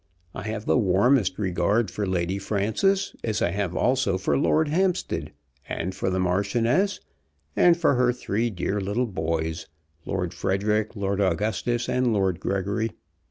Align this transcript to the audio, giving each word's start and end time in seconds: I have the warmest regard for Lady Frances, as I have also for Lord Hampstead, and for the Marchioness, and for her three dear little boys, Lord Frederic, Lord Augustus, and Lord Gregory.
I 0.33 0.41
have 0.47 0.65
the 0.65 0.79
warmest 0.79 1.37
regard 1.37 1.91
for 1.91 2.07
Lady 2.07 2.39
Frances, 2.39 3.15
as 3.23 3.39
I 3.39 3.51
have 3.51 3.75
also 3.75 4.17
for 4.17 4.35
Lord 4.35 4.67
Hampstead, 4.69 5.31
and 5.69 5.93
for 5.93 6.09
the 6.09 6.17
Marchioness, 6.19 6.99
and 7.55 7.77
for 7.77 7.93
her 7.93 8.11
three 8.11 8.49
dear 8.49 8.81
little 8.81 9.05
boys, 9.05 9.67
Lord 10.05 10.33
Frederic, 10.33 10.95
Lord 10.95 11.21
Augustus, 11.21 11.87
and 11.87 12.13
Lord 12.13 12.39
Gregory. 12.39 12.93